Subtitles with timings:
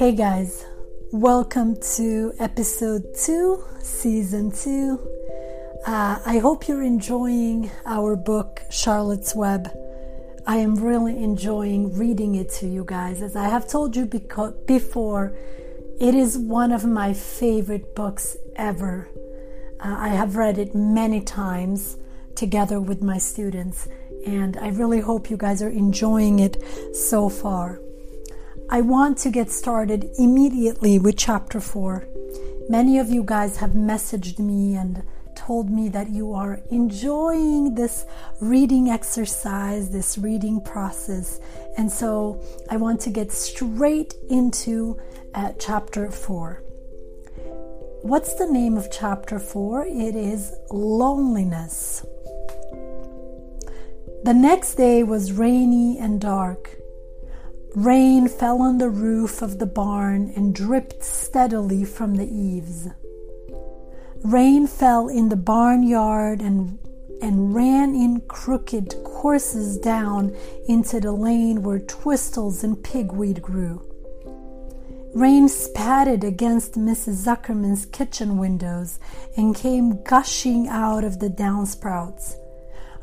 [0.00, 0.64] Hey guys,
[1.12, 4.98] welcome to episode two, season two.
[5.86, 9.68] Uh, I hope you're enjoying our book, Charlotte's Web.
[10.46, 13.20] I am really enjoying reading it to you guys.
[13.20, 15.36] As I have told you beco- before,
[16.00, 19.06] it is one of my favorite books ever.
[19.80, 21.98] Uh, I have read it many times
[22.36, 23.86] together with my students,
[24.26, 26.56] and I really hope you guys are enjoying it
[26.96, 27.82] so far.
[28.72, 32.06] I want to get started immediately with chapter 4.
[32.68, 35.02] Many of you guys have messaged me and
[35.34, 38.06] told me that you are enjoying this
[38.40, 41.40] reading exercise, this reading process.
[41.76, 42.40] And so
[42.70, 45.00] I want to get straight into
[45.34, 46.62] uh, chapter 4.
[48.02, 49.86] What's the name of chapter 4?
[49.86, 52.06] It is Loneliness.
[54.22, 56.79] The next day was rainy and dark.
[57.76, 62.88] Rain fell on the roof of the barn and dripped steadily from the eaves.
[64.24, 66.80] Rain fell in the barnyard and,
[67.22, 73.80] and ran in crooked courses down into the lane where twistles and pigweed grew.
[75.14, 77.24] Rain spatted against Mrs.
[77.24, 78.98] Zuckerman's kitchen windows
[79.36, 82.34] and came gushing out of the downspouts.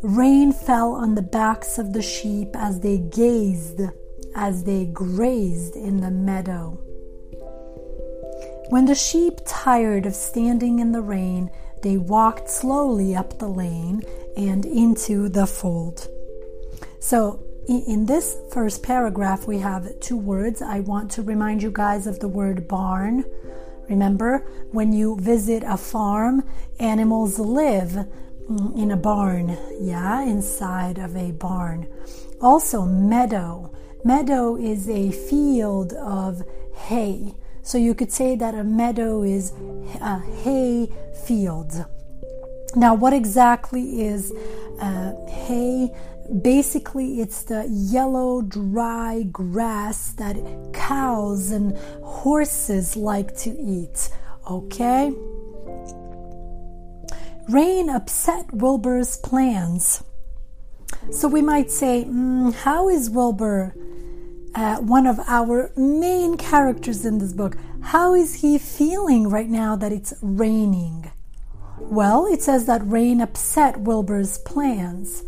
[0.02, 3.82] Rain fell on the backs of the sheep as they gazed
[4.38, 6.80] as they grazed in the meadow.
[8.70, 11.50] When the sheep tired of standing in the rain,
[11.82, 14.04] they walked slowly up the lane
[14.36, 16.08] and into the fold.
[17.00, 20.62] So, in this first paragraph, we have two words.
[20.62, 23.26] I want to remind you guys of the word barn.
[23.90, 24.40] Remember,
[24.72, 26.44] when you visit a farm,
[26.80, 28.06] animals live
[28.50, 31.88] mm, in a barn, yeah, inside of a barn.
[32.42, 33.72] Also, meadow.
[34.08, 36.42] Meadow is a field of
[36.74, 37.36] hay.
[37.62, 39.52] So you could say that a meadow is
[40.00, 40.88] a hay
[41.26, 41.86] field.
[42.74, 44.32] Now, what exactly is
[44.80, 45.92] uh, hay?
[46.42, 50.38] Basically, it's the yellow, dry grass that
[50.72, 54.10] cows and horses like to eat.
[54.50, 55.14] Okay?
[57.50, 60.02] Rain upset Wilbur's plans.
[61.12, 63.76] So we might say, mm, how is Wilbur
[64.58, 67.56] uh, one of our main characters in this book.
[67.80, 71.12] How is he feeling right now that it's raining?
[71.78, 75.24] Well, it says that rain upset Wilbur's plans.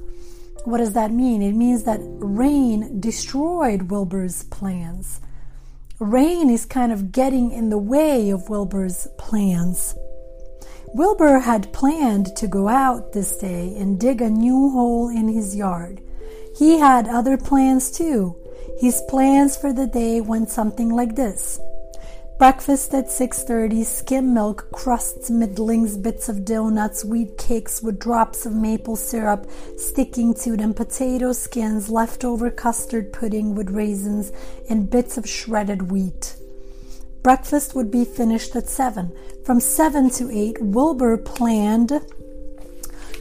[0.65, 1.43] What does that mean?
[1.43, 5.21] It means that rain destroyed Wilbur's plans.
[5.99, 9.93] Rain is kind of getting in the way of Wilbur's plans.
[10.95, 15.55] Wilbur had planned to go out this day and dig a new hole in his
[15.55, 16.01] yard.
[16.57, 18.38] He had other plans too.
[18.79, 21.59] His plans for the day went something like this.
[22.37, 28.55] Breakfast at 6:30, skim milk, crusts, middlings, bits of donuts, wheat cakes with drops of
[28.55, 29.45] maple syrup
[29.75, 34.31] sticking to them, potato skins, leftover custard pudding with raisins,
[34.69, 36.37] and bits of shredded wheat.
[37.21, 39.11] Breakfast would be finished at 7.
[39.43, 41.99] From 7 to 8, Wilbur planned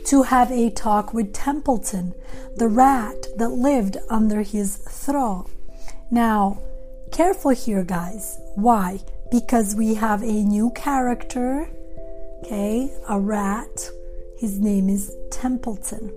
[0.09, 2.15] to have a talk with Templeton,
[2.57, 5.51] the rat that lived under his trough.
[6.11, 6.63] Now,
[7.13, 8.39] careful here, guys.
[8.55, 9.01] Why?
[9.31, 11.69] Because we have a new character,
[12.43, 13.91] okay, a rat.
[14.39, 16.11] His name is Templeton.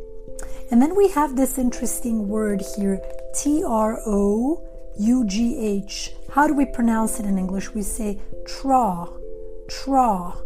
[0.71, 3.01] And then we have this interesting word here
[3.35, 4.65] T R O
[4.99, 6.11] U G H.
[6.31, 7.73] How do we pronounce it in English?
[7.73, 9.09] We say traw,
[9.67, 10.37] traw.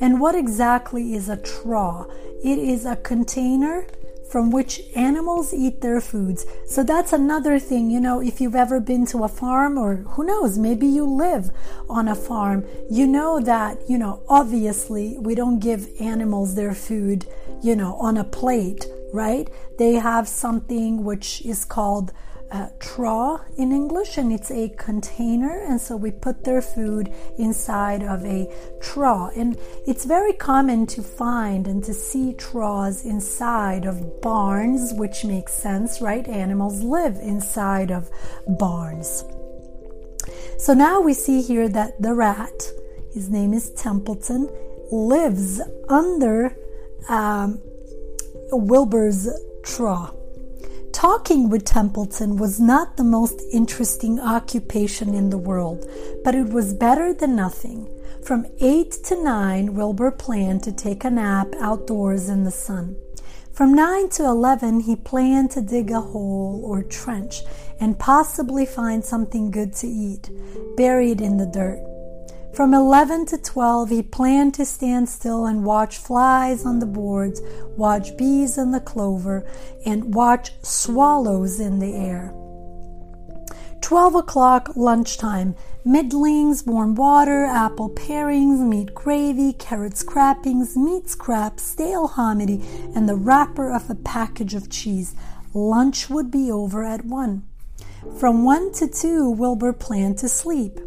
[0.00, 2.08] And what exactly is a traw?
[2.42, 3.86] It is a container
[4.30, 6.44] from which animals eat their foods.
[6.66, 10.24] So that's another thing, you know, if you've ever been to a farm or who
[10.24, 11.50] knows, maybe you live
[11.88, 17.26] on a farm, you know that, you know, obviously we don't give animals their food,
[17.62, 19.48] you know, on a plate, right?
[19.78, 22.12] They have something which is called
[22.50, 28.02] uh, trough in English, and it's a container, and so we put their food inside
[28.02, 28.50] of a
[28.80, 29.32] trough.
[29.36, 35.52] And it's very common to find and to see troughs inside of barns, which makes
[35.52, 36.26] sense, right?
[36.26, 38.10] Animals live inside of
[38.46, 39.24] barns.
[40.58, 42.62] So now we see here that the rat,
[43.12, 44.48] his name is Templeton,
[44.90, 46.56] lives under
[47.08, 47.60] um,
[48.50, 49.28] Wilbur's
[49.62, 50.14] trough.
[50.98, 55.86] Talking with Templeton was not the most interesting occupation in the world,
[56.24, 57.88] but it was better than nothing.
[58.24, 62.96] From 8 to 9, Wilbur planned to take a nap outdoors in the sun.
[63.52, 67.42] From 9 to 11, he planned to dig a hole or trench
[67.78, 70.28] and possibly find something good to eat,
[70.76, 71.87] buried in the dirt.
[72.58, 77.40] From 11 to 12, he planned to stand still and watch flies on the boards,
[77.76, 79.48] watch bees in the clover,
[79.86, 82.34] and watch swallows in the air.
[83.80, 85.54] 12 o'clock lunchtime,
[85.86, 92.60] middlings, warm water, apple parings, meat gravy, carrot scrappings, meat scraps, stale hominy,
[92.92, 95.14] and the wrapper of a package of cheese.
[95.54, 97.44] Lunch would be over at 1.
[98.18, 100.80] From 1 to 2, Wilbur planned to sleep.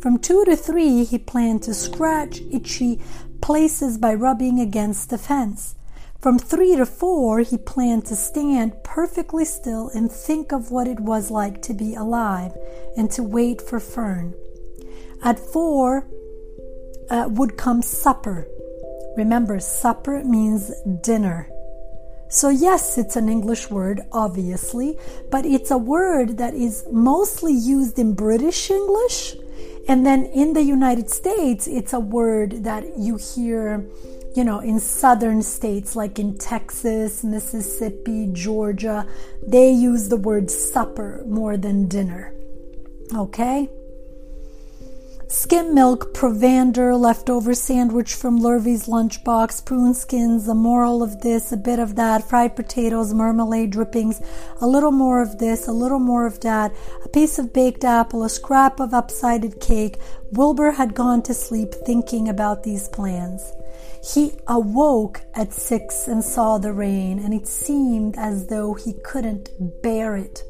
[0.00, 3.00] From 2 to 3, he planned to scratch itchy
[3.40, 5.74] places by rubbing against the fence.
[6.20, 11.00] From 3 to 4, he planned to stand perfectly still and think of what it
[11.00, 12.52] was like to be alive
[12.96, 14.34] and to wait for Fern.
[15.22, 16.06] At 4
[17.10, 18.46] uh, would come supper.
[19.16, 20.72] Remember, supper means
[21.02, 21.48] dinner.
[22.28, 24.98] So, yes, it's an English word, obviously,
[25.30, 29.36] but it's a word that is mostly used in British English
[29.88, 33.88] and then in the United States, it's a word that you hear,
[34.34, 39.06] you know, in southern states like in Texas, Mississippi, Georgia.
[39.46, 42.34] They use the word supper more than dinner.
[43.14, 43.70] Okay?
[45.28, 51.56] Skim milk, provender, leftover sandwich from Lurvy's lunchbox, prune skins, a moral of this, a
[51.56, 54.20] bit of that, fried potatoes, marmalade drippings,
[54.60, 56.72] a little more of this, a little more of that,
[57.04, 59.98] a piece of baked apple, a scrap of upsided cake.
[60.32, 63.52] Wilbur had gone to sleep thinking about these plans.
[64.02, 69.50] He awoke at six and saw the rain, and it seemed as though he couldn't
[69.82, 70.44] bear it.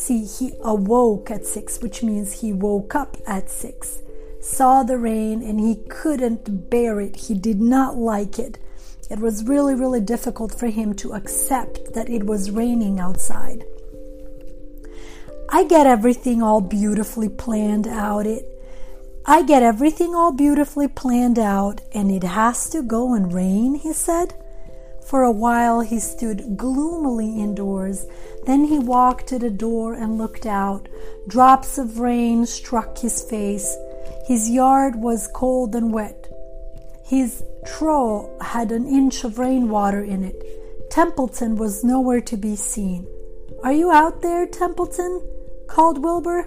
[0.00, 3.98] See, he awoke at six, which means he woke up at six,
[4.40, 7.16] saw the rain, and he couldn't bear it.
[7.16, 8.58] He did not like it.
[9.10, 13.62] It was really, really difficult for him to accept that it was raining outside.
[15.50, 18.26] I get everything all beautifully planned out.
[18.26, 18.46] It
[19.26, 23.92] I get everything all beautifully planned out and it has to go and rain, he
[23.92, 24.32] said.
[25.10, 28.06] For a while he stood gloomily indoors.
[28.46, 30.88] Then he walked to the door and looked out.
[31.26, 33.76] Drops of rain struck his face.
[34.26, 36.28] His yard was cold and wet.
[37.04, 40.40] His trough had an inch of rainwater in it.
[40.92, 43.04] Templeton was nowhere to be seen.
[43.64, 45.22] Are you out there, Templeton?
[45.66, 46.46] called Wilbur.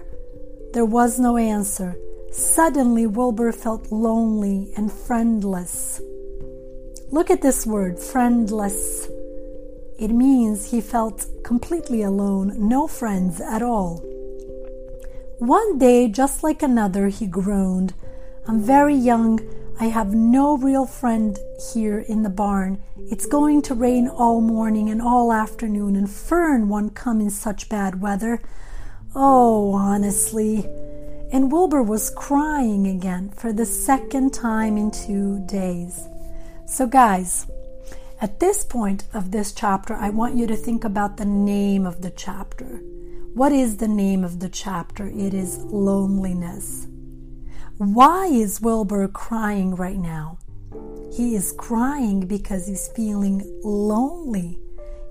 [0.71, 1.97] There was no answer.
[2.31, 5.99] Suddenly, Wilbur felt lonely and friendless.
[7.13, 9.07] Look at this word, friendless.
[9.99, 13.97] It means he felt completely alone, no friends at all.
[15.37, 17.93] One day, just like another, he groaned.
[18.47, 19.41] I'm very young.
[19.79, 21.37] I have no real friend
[21.75, 22.81] here in the barn.
[22.97, 27.69] It's going to rain all morning and all afternoon, and Fern won't come in such
[27.69, 28.41] bad weather.
[29.13, 30.65] Oh, honestly.
[31.31, 36.07] And Wilbur was crying again for the second time in two days.
[36.65, 37.45] So, guys,
[38.21, 42.01] at this point of this chapter, I want you to think about the name of
[42.01, 42.81] the chapter.
[43.33, 45.07] What is the name of the chapter?
[45.07, 46.87] It is loneliness.
[47.77, 50.37] Why is Wilbur crying right now?
[51.11, 54.59] He is crying because he's feeling lonely.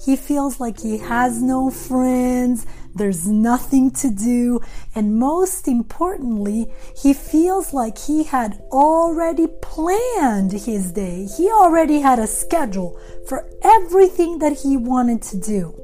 [0.02, 4.60] He feels like he has no friends, there's nothing to do,
[4.94, 11.26] and most importantly, he feels like he had already planned his day.
[11.36, 15.74] He already had a schedule for everything that he wanted to do.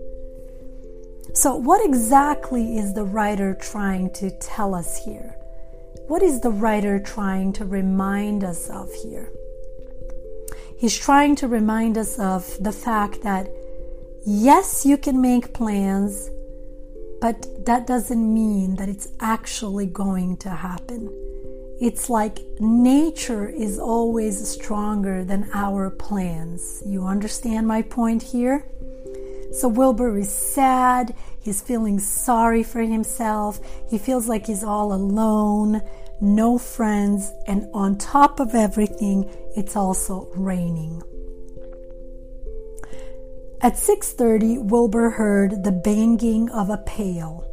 [1.34, 5.34] So, what exactly is the writer trying to tell us here?
[6.08, 9.30] What is the writer trying to remind us of here?
[10.78, 13.48] He's trying to remind us of the fact that
[14.30, 16.28] Yes, you can make plans,
[17.20, 21.10] but that doesn't mean that it's actually going to happen.
[21.80, 26.82] It's like nature is always stronger than our plans.
[26.84, 28.66] You understand my point here?
[29.52, 31.14] So Wilbur is sad.
[31.40, 33.60] He's feeling sorry for himself.
[33.88, 35.80] He feels like he's all alone,
[36.20, 41.02] no friends, and on top of everything, it's also raining.
[43.60, 47.44] At 6:30, Wilbur heard the banging of a pail.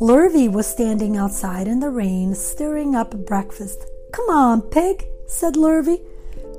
[0.00, 3.84] Lurvy was standing outside in the rain, stirring up breakfast.
[4.12, 6.00] Come on, pig, said Lurvy.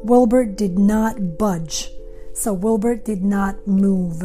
[0.04, 1.92] Wilbur did not budge,
[2.34, 4.24] so Wilbur did not move.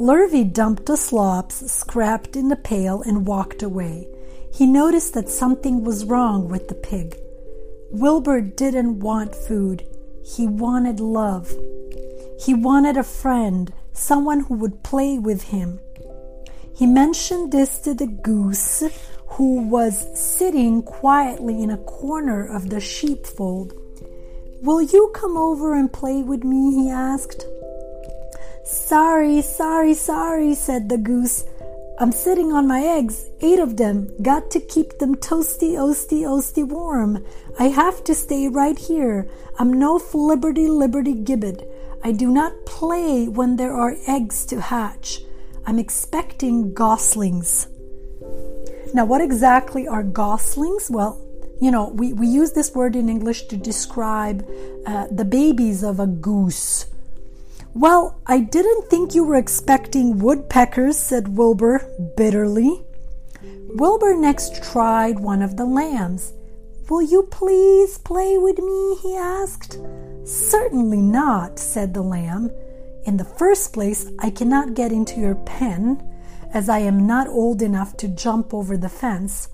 [0.00, 4.08] Lurvy dumped the slops, scrapped in the pail, and walked away.
[4.50, 7.18] He noticed that something was wrong with the pig.
[7.90, 9.86] Wilbur didn't want food,
[10.24, 11.52] he wanted love.
[12.44, 15.80] He wanted a friend, someone who would play with him.
[16.76, 18.82] He mentioned this to the goose,
[19.28, 23.72] who was sitting quietly in a corner of the sheepfold.
[24.60, 26.74] Will you come over and play with me?
[26.74, 27.46] he asked.
[28.64, 31.44] Sorry, sorry, sorry, said the goose.
[31.98, 34.10] I'm sitting on my eggs, eight of them.
[34.20, 37.24] Got to keep them toasty, oasty, oasty warm.
[37.58, 39.30] I have to stay right here.
[39.58, 41.70] I'm no flibberty, liberty gibbet.
[42.06, 45.20] I do not play when there are eggs to hatch.
[45.66, 47.66] I'm expecting goslings.
[48.92, 50.90] Now, what exactly are goslings?
[50.90, 51.18] Well,
[51.62, 54.46] you know, we, we use this word in English to describe
[54.86, 56.86] uh, the babies of a goose.
[57.72, 62.84] Well, I didn't think you were expecting woodpeckers, said Wilbur bitterly.
[63.76, 66.34] Wilbur next tried one of the lambs.
[66.90, 68.96] Will you please play with me?
[69.02, 69.78] he asked.
[70.24, 72.50] Certainly not, said the lamb.
[73.06, 76.02] In the first place, I cannot get into your pen,
[76.52, 79.48] as I am not old enough to jump over the fence.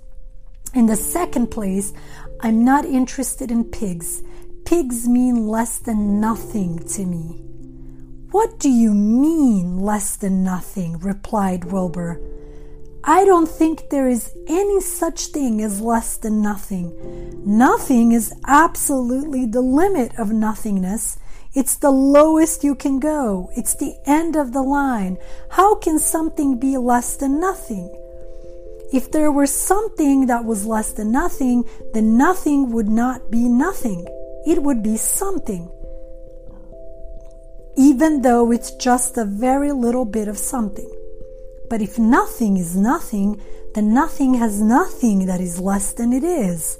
[0.74, 1.92] In the second place,
[2.40, 4.22] I'm not interested in pigs.
[4.64, 7.42] Pigs mean less than nothing to me.
[8.30, 10.98] What do you mean, less than nothing?
[10.98, 12.20] replied Wilbur.
[13.04, 16.92] I don't think there is any such thing as less than nothing.
[17.46, 21.18] Nothing is absolutely the limit of nothingness.
[21.54, 23.50] It's the lowest you can go.
[23.56, 25.16] It's the end of the line.
[25.50, 27.90] How can something be less than nothing?
[28.92, 31.64] If there were something that was less than nothing,
[31.94, 34.06] then nothing would not be nothing.
[34.46, 35.70] It would be something.
[37.76, 40.90] Even though it's just a very little bit of something.
[41.70, 43.40] But if nothing is nothing,
[43.74, 46.78] then nothing has nothing that is less than it is.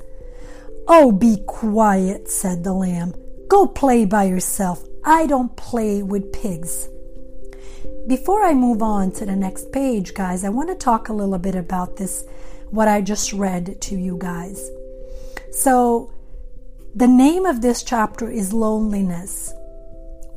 [0.89, 3.15] Oh, be quiet, said the lamb.
[3.49, 4.85] Go play by yourself.
[5.05, 6.89] I don't play with pigs.
[8.09, 11.39] Before I move on to the next page, guys, I want to talk a little
[11.39, 12.25] bit about this,
[12.71, 14.71] what I just read to you guys.
[15.53, 16.13] So,
[16.97, 19.53] the name of this chapter is Loneliness.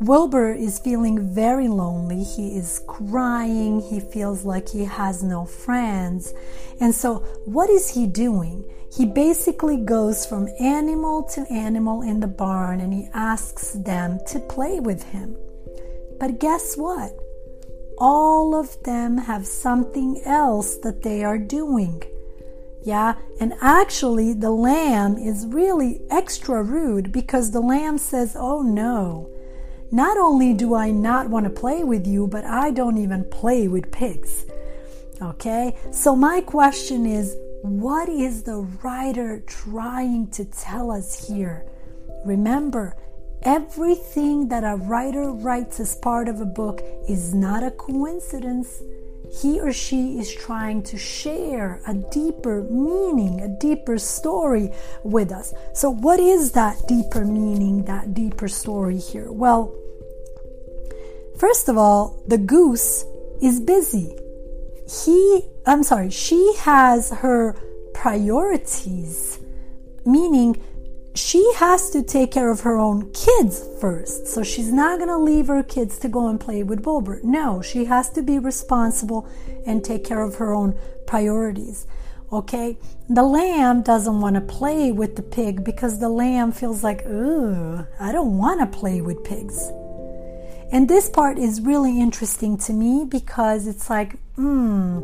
[0.03, 2.24] Wilbur is feeling very lonely.
[2.24, 3.79] He is crying.
[3.79, 6.33] He feels like he has no friends.
[6.81, 8.65] And so, what is he doing?
[8.91, 14.39] He basically goes from animal to animal in the barn and he asks them to
[14.41, 15.38] play with him.
[16.19, 17.17] But guess what?
[17.98, 22.03] All of them have something else that they are doing.
[22.83, 29.33] Yeah, and actually, the lamb is really extra rude because the lamb says, Oh no,
[29.94, 33.68] not only do I not want to play with you, but I don't even play
[33.68, 34.46] with pigs.
[35.22, 41.64] Okay, so my question is what is the writer trying to tell us here?
[42.26, 42.98] Remember,
[43.44, 48.82] everything that a writer writes as part of a book is not a coincidence.
[49.42, 54.72] He or she is trying to share a deeper meaning, a deeper story
[55.04, 55.54] with us.
[55.76, 59.32] So, what is that deeper meaning, that deeper story here?
[59.32, 59.78] Well,
[61.44, 63.04] First of all, the goose
[63.42, 64.16] is busy.
[64.88, 67.58] He, I'm sorry, she has her
[67.94, 69.42] priorities,
[70.06, 70.64] meaning
[71.16, 74.26] she has to take care of her own kids first.
[74.26, 77.20] So she's not going to leave her kids to go and play with Wilbur.
[77.26, 79.28] No, she has to be responsible
[79.66, 81.86] and take care of her own priorities.
[82.32, 82.78] Okay?
[83.10, 87.86] The lamb doesn't want to play with the pig because the lamb feels like, ooh,
[88.00, 89.70] I don't want to play with pigs.
[90.74, 95.01] And this part is really interesting to me because it's like, hmm,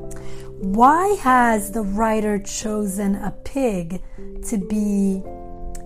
[0.58, 4.02] why has the writer chosen a pig
[4.48, 5.22] to be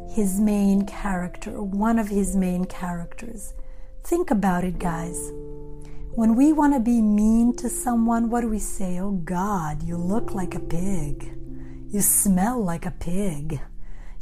[0.09, 3.53] his main character, one of his main characters?
[4.05, 5.33] Think about it, guys.
[6.15, 9.01] When we want to be mean to someone, what do we say?
[9.01, 11.37] Oh God, you look like a pig.
[11.89, 13.59] You smell like a pig.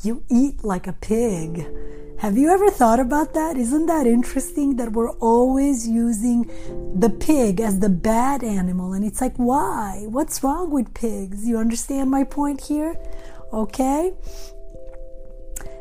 [0.02, 1.68] You eat like a pig
[2.22, 3.58] Have you ever thought about that?
[3.58, 6.44] Isn't that interesting that we're always using
[6.96, 8.94] the pig as the bad animal?
[8.94, 10.06] And it's like, why?
[10.08, 11.48] What's wrong with pigs?
[11.48, 12.96] You understand my point here?
[13.52, 14.14] Okay?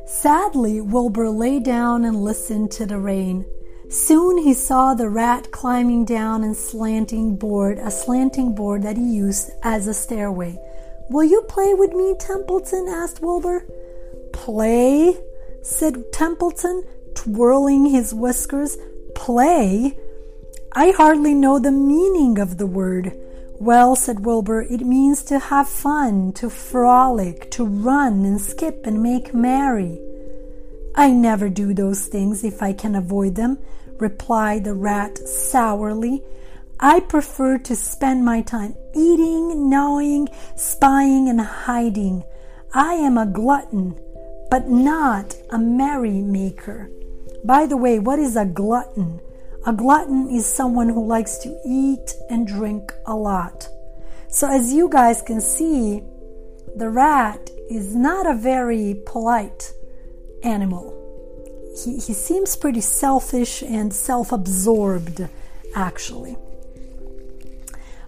[0.07, 3.45] Sadly, Wilbur lay down and listened to the rain.
[3.91, 9.05] Soon he saw the rat climbing down and slanting board, a slanting board that he
[9.05, 10.57] used as a stairway.
[11.11, 12.89] Will you play with me, Templeton?
[12.89, 13.67] asked Wilbur.
[14.33, 15.19] Play?
[15.63, 18.77] Said Templeton, twirling his whiskers.
[19.15, 19.97] Play?
[20.73, 23.13] I hardly know the meaning of the word.
[23.59, 29.03] Well, said Wilbur, it means to have fun, to frolic, to run and skip and
[29.03, 30.01] make merry.
[30.95, 33.59] I never do those things if I can avoid them,
[33.99, 36.23] replied the rat sourly.
[36.79, 42.25] I prefer to spend my time eating, gnawing, spying, and hiding.
[42.73, 43.99] I am a glutton
[44.51, 46.91] but not a merry maker.
[47.45, 49.21] By the way, what is a glutton?
[49.67, 53.69] A glutton is someone who likes to eat and drink a lot.
[54.29, 56.03] So, as you guys can see,
[56.77, 59.73] the rat is not a very polite
[60.43, 60.97] animal.
[61.77, 65.29] He, he seems pretty selfish and self absorbed,
[65.75, 66.37] actually.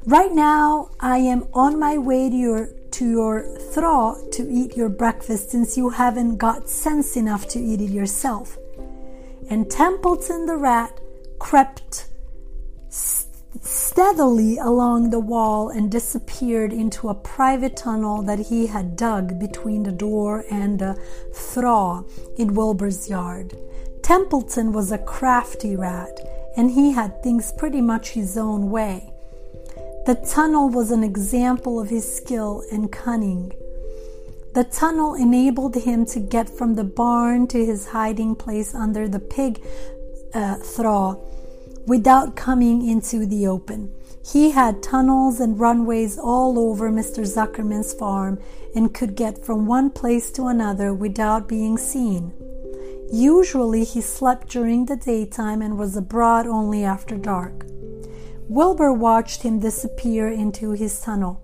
[0.05, 4.89] Right now, I am on my way to your to your throw to eat your
[4.89, 8.59] breakfast since you haven't got sense enough to eat it yourself.
[9.51, 11.01] And Templeton the rat
[11.39, 12.09] crept
[13.61, 19.83] steadily along the wall and disappeared into a private tunnel that he had dug between
[19.83, 20.99] the door and the
[21.35, 22.05] trough
[22.39, 23.57] in Wilbur's yard.
[24.03, 26.19] Templeton was a crafty rat,
[26.57, 29.12] and he had things pretty much his own way.
[30.04, 33.52] The tunnel was an example of his skill and cunning.
[34.52, 39.21] The tunnel enabled him to get from the barn to his hiding place under the
[39.21, 39.62] pig
[40.35, 40.56] uh,
[41.87, 43.94] without coming into the open.
[44.26, 47.25] He had tunnels and runways all over Mr.
[47.25, 48.40] Zuckerman's farm
[48.75, 52.32] and could get from one place to another without being seen.
[53.12, 57.66] Usually he slept during the daytime and was abroad only after dark.
[58.52, 61.42] Wilbur watched him disappear into his tunnel.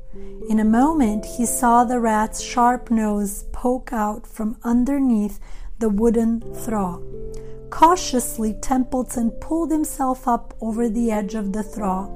[0.50, 5.40] In a moment, he saw the rat's sharp nose poke out from underneath
[5.78, 7.00] the wooden trough.
[7.70, 12.10] Cautiously, Templeton pulled himself up over the edge of the trough.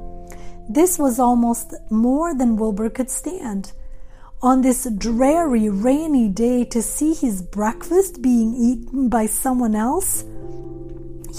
[0.69, 3.73] This was almost more than Wilbur could stand.
[4.43, 10.27] On this dreary, rainy day, to see his breakfast being eaten by someone else?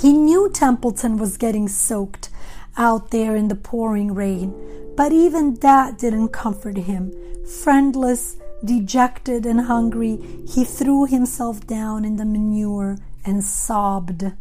[0.01, 2.29] He knew Templeton was getting soaked
[2.77, 4.53] out there in the pouring rain.
[4.95, 7.13] But even that didn't comfort him.
[7.45, 14.33] Friendless, dejected, and hungry, he threw himself down in the manure and sobbed.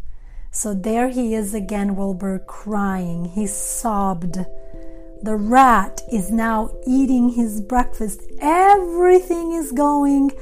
[0.51, 3.25] So there he is again, Wilbur, crying.
[3.25, 4.39] He sobbed.
[5.23, 8.21] The rat is now eating his breakfast.
[8.41, 10.33] Everything is going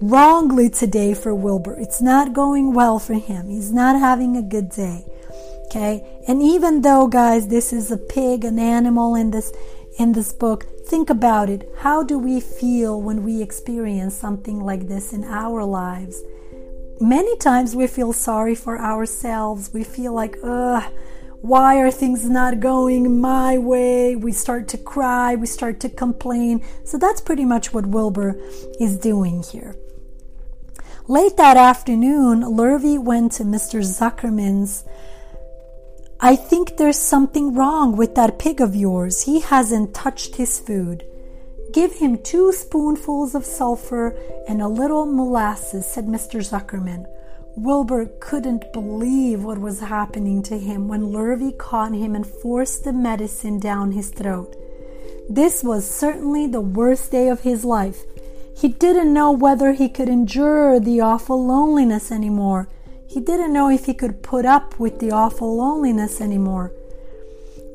[0.00, 1.78] wrongly today for Wilbur.
[1.78, 3.48] It's not going well for him.
[3.48, 5.06] He's not having a good day.
[5.68, 6.22] Okay?
[6.26, 9.52] And even though guys this is a pig, an animal in this
[9.98, 11.68] in this book, think about it.
[11.78, 16.22] How do we feel when we experience something like this in our lives?
[17.00, 19.72] Many times we feel sorry for ourselves.
[19.74, 20.84] We feel like, ugh,
[21.40, 24.16] why are things not going my way?
[24.16, 26.64] We start to cry, we start to complain.
[26.84, 28.36] So that's pretty much what Wilbur
[28.80, 29.76] is doing here.
[31.08, 33.80] Late that afternoon, Lurvy went to Mr.
[33.80, 34.84] Zuckerman's
[36.20, 39.22] I think there's something wrong with that pig of yours.
[39.22, 41.04] He hasn't touched his food.
[41.72, 44.16] Give him two spoonfuls of sulfur
[44.48, 46.42] and a little molasses, said Mr.
[46.42, 47.06] Zuckerman.
[47.56, 52.92] Wilbur couldn't believe what was happening to him when Lurvy caught him and forced the
[52.92, 54.56] medicine down his throat.
[55.28, 58.02] This was certainly the worst day of his life.
[58.56, 62.68] He didn't know whether he could endure the awful loneliness any more.
[63.08, 66.72] He didn't know if he could put up with the awful loneliness anymore.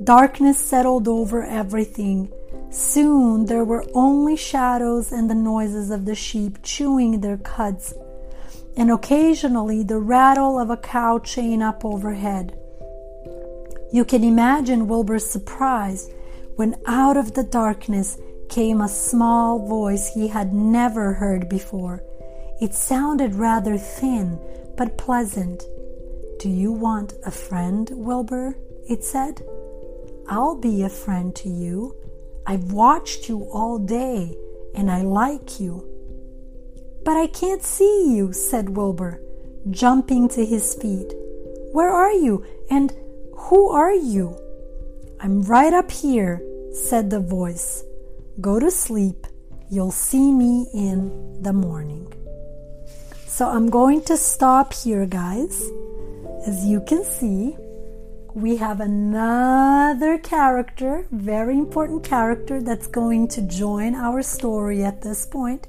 [0.03, 2.31] Darkness settled over everything.
[2.69, 7.93] Soon there were only shadows and the noises of the sheep chewing their cuds,
[8.77, 12.57] and occasionally the rattle of a cow chain up overhead.
[13.91, 16.09] You can imagine Wilbur's surprise
[16.55, 18.17] when out of the darkness
[18.49, 22.03] came a small voice he had never heard before.
[22.61, 24.39] It sounded rather thin,
[24.77, 25.63] but pleasant.
[26.39, 28.57] Do you want a friend, Wilbur?
[28.89, 29.41] It said.
[30.27, 31.95] I'll be a friend to you.
[32.45, 34.35] I've watched you all day
[34.75, 35.89] and I like you.
[37.05, 39.21] But I can't see you, said Wilbur.
[39.69, 41.13] jumping to his feet.
[41.71, 42.45] Where are you?
[42.69, 42.93] And
[43.33, 44.37] who are you?
[45.19, 46.41] I'm right up here,
[46.73, 47.83] said the voice.
[48.41, 49.25] Go to sleep.
[49.69, 52.11] You'll see me in the morning.
[53.33, 55.71] So I'm going to stop here, guys.
[56.45, 57.57] As you can see,
[58.35, 65.25] we have another character, very important character, that's going to join our story at this
[65.25, 65.65] point.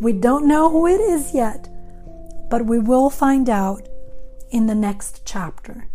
[0.00, 1.68] We don't know who it is yet,
[2.50, 3.88] but we will find out
[4.50, 5.86] in the next chapter.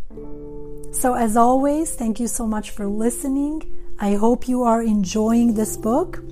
[0.94, 3.64] So, as always, thank you so much for listening.
[4.00, 6.24] I hope you are enjoying this book.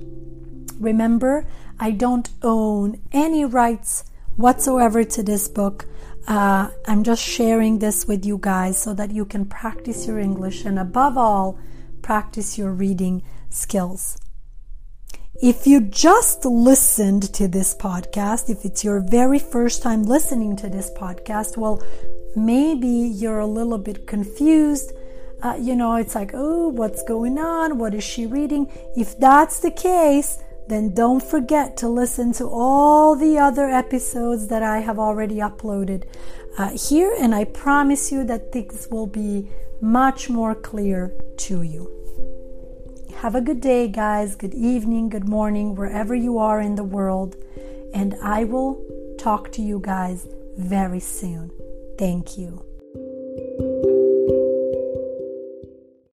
[0.78, 1.46] Remember,
[1.78, 4.04] I don't own any rights
[4.36, 5.86] whatsoever to this book.
[6.26, 10.64] Uh, I'm just sharing this with you guys so that you can practice your English
[10.64, 11.58] and, above all,
[12.02, 14.18] practice your reading skills.
[15.42, 20.68] If you just listened to this podcast, if it's your very first time listening to
[20.68, 21.82] this podcast, well,
[22.36, 24.92] maybe you're a little bit confused.
[25.42, 27.78] Uh, you know, it's like, oh, what's going on?
[27.78, 28.70] What is she reading?
[28.94, 30.38] If that's the case,
[30.70, 36.04] then don't forget to listen to all the other episodes that I have already uploaded
[36.56, 39.48] uh, here, and I promise you that things will be
[39.80, 41.90] much more clear to you.
[43.16, 44.36] Have a good day, guys.
[44.36, 47.36] Good evening, good morning, wherever you are in the world.
[47.92, 48.80] And I will
[49.18, 51.50] talk to you guys very soon.
[51.98, 52.69] Thank you.